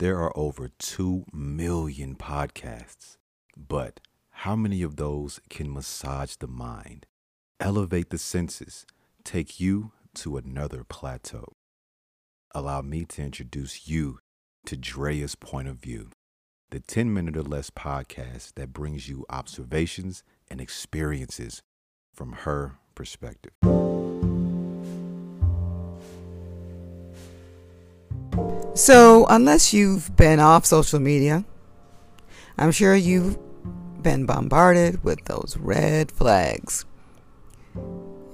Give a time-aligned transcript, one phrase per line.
[0.00, 3.18] There are over 2 million podcasts,
[3.54, 4.00] but
[4.30, 7.04] how many of those can massage the mind,
[7.60, 8.86] elevate the senses,
[9.24, 11.52] take you to another plateau?
[12.54, 14.20] Allow me to introduce you
[14.64, 16.08] to Drea's Point of View,
[16.70, 21.60] the 10 minute or less podcast that brings you observations and experiences
[22.14, 23.52] from her perspective.
[28.80, 31.44] So, unless you've been off social media,
[32.56, 33.36] I'm sure you've
[34.02, 36.86] been bombarded with those red flags.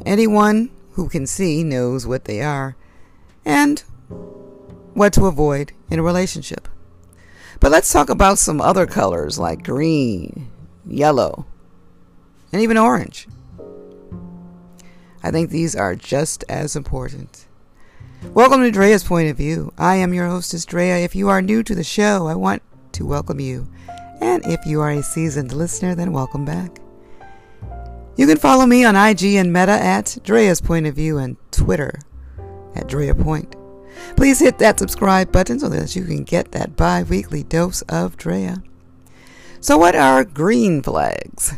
[0.07, 2.77] Anyone who can see knows what they are
[3.45, 3.81] and
[4.95, 6.69] what to avoid in a relationship.
[7.59, 10.49] But let's talk about some other colors like green,
[10.87, 11.45] yellow,
[12.53, 13.27] and even orange.
[15.25, 17.47] I think these are just as important.
[18.35, 19.73] Welcome to Drea's Point of View.
[19.79, 20.99] I am your hostess, Drea.
[20.99, 23.69] If you are new to the show, I want to welcome you.
[24.21, 26.79] And if you are a seasoned listener, then welcome back.
[28.17, 31.99] You can follow me on IG and Meta at Drea's Point of View and Twitter
[32.75, 33.57] at Drea Point.
[34.17, 38.17] Please hit that subscribe button so that you can get that bi weekly dose of
[38.17, 38.63] Drea.
[39.61, 41.55] So, what are green flags?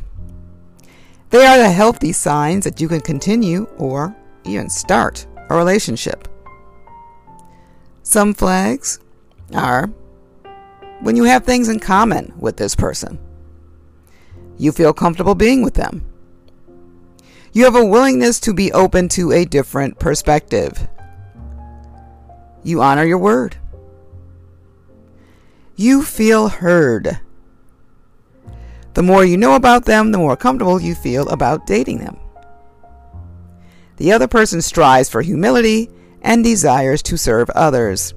[1.31, 6.27] They are the healthy signs that you can continue or even start a relationship.
[8.09, 9.01] Some flags
[9.53, 9.91] are
[11.03, 13.19] when you have things in common with this person.
[14.57, 16.07] You feel comfortable being with them.
[17.53, 20.89] You have a willingness to be open to a different perspective.
[22.63, 23.59] You honor your word.
[25.77, 27.21] You feel heard.
[28.95, 32.17] The more you know about them, the more comfortable you feel about dating them.
[33.99, 35.91] The other person strives for humility
[36.23, 38.15] and desires to serve others.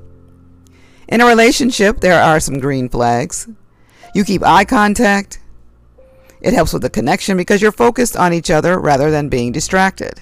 [1.07, 3.47] In a relationship, there are some green flags.
[4.15, 5.39] You keep eye contact.
[6.41, 10.21] It helps with the connection because you're focused on each other rather than being distracted.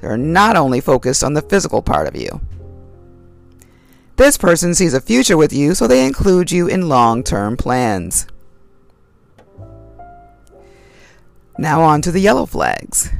[0.00, 2.40] They're not only focused on the physical part of you.
[4.16, 8.26] This person sees a future with you, so they include you in long term plans.
[11.58, 13.10] Now, on to the yellow flags.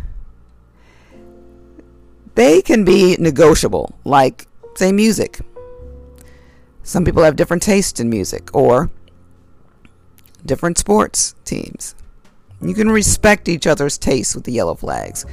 [2.36, 5.40] They can be negotiable, like, say, music.
[6.82, 8.90] Some people have different tastes in music or
[10.44, 11.94] different sports teams.
[12.60, 15.24] You can respect each other's tastes with the yellow flags.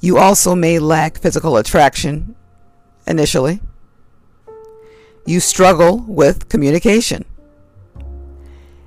[0.00, 2.34] You also may lack physical attraction
[3.06, 3.60] initially.
[5.26, 7.26] You struggle with communication.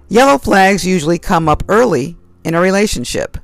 [0.09, 3.37] Yellow flags usually come up early in a relationship.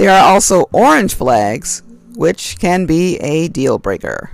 [0.00, 1.82] There are also orange flags,
[2.14, 4.30] which can be a deal breaker.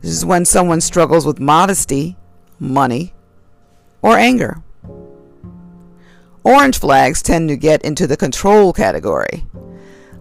[0.00, 2.16] This is when someone struggles with modesty,
[2.60, 3.12] money,
[4.00, 4.62] or anger.
[6.44, 9.44] Orange flags tend to get into the control category.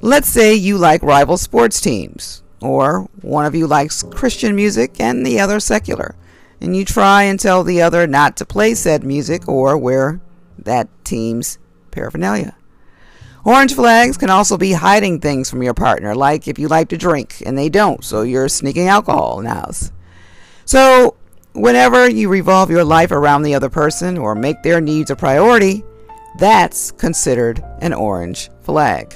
[0.01, 5.23] Let's say you like rival sports teams, or one of you likes Christian music and
[5.23, 6.15] the other secular,
[6.59, 10.19] and you try and tell the other not to play said music or wear
[10.57, 11.59] that team's
[11.91, 12.55] paraphernalia.
[13.49, 16.97] Orange flags can also be hiding things from your partner, like if you like to
[16.97, 19.91] drink and they don't, so you're sneaking alcohol house.
[20.65, 21.15] So,
[21.53, 25.83] whenever you revolve your life around the other person or make their needs a priority,
[26.37, 29.15] that's considered an orange flag.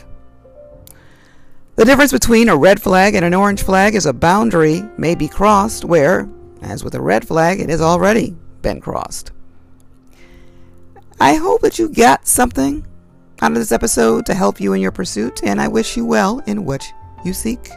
[1.75, 5.27] The difference between a red flag and an orange flag is a boundary may be
[5.27, 6.27] crossed where,
[6.63, 9.31] as with a red flag, it has already been crossed.
[11.19, 12.84] I hope that you got something
[13.41, 16.40] out of this episode to help you in your pursuit, and I wish you well
[16.46, 16.85] in what
[17.26, 17.72] you seek.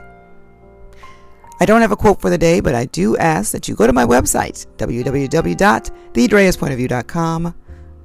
[1.59, 3.87] I don't have a quote for the day, but I do ask that you go
[3.87, 7.55] to my website, www.thedreaspointofview.com,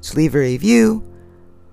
[0.02, 1.04] to leave a review,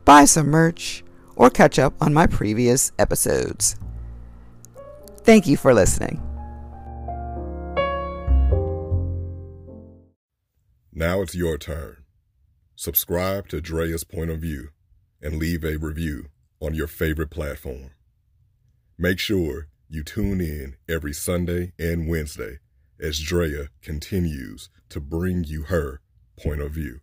[0.05, 1.05] buy some merch,
[1.37, 3.77] or catch up on my previous episodes.
[5.19, 6.21] Thank you for listening.
[10.93, 11.99] Now it's your turn.
[12.75, 14.71] Subscribe to Drea's Point of View
[15.23, 16.27] and leave a review
[16.61, 17.91] on your favorite platform.
[18.97, 22.59] Make sure you tune in every Sunday and Wednesday
[23.01, 26.01] as Drea continues to bring you her
[26.37, 27.01] point of view.